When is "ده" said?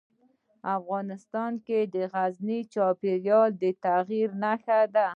4.95-5.07